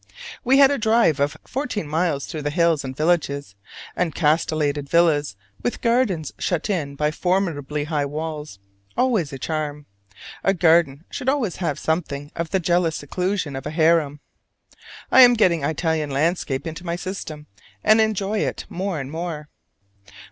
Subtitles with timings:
[0.43, 3.53] We had a drive of fourteen miles through hills and villages,
[3.95, 8.57] and castellated villas with gardens shut in by formidably high walls
[8.97, 9.85] always, a charm:
[10.43, 14.21] a garden should always have something of the jealous seclusion of a harem.
[15.11, 17.45] I am getting Italian landscape into my system,
[17.83, 19.49] and enjoy it more and more.